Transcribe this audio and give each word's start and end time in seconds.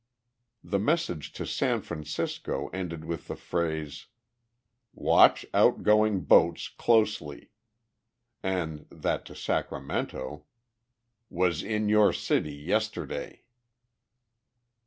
The 0.63 0.79
message 0.79 1.31
to 1.33 1.45
San 1.45 1.81
Francisco 1.83 2.69
ended 2.69 3.05
with 3.05 3.27
the 3.27 3.35
phrase 3.35 4.07
"Watch 4.95 5.45
outgoing 5.53 6.21
boats 6.21 6.69
closely," 6.69 7.51
and 8.41 8.87
that 8.89 9.25
to 9.25 9.35
Sacramento 9.35 10.45
"Was 11.29 11.61
in 11.61 11.87
your 11.87 12.13
city 12.13 12.55
yesterday." 12.55 13.43